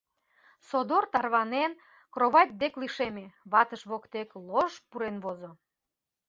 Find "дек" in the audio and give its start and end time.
2.61-2.73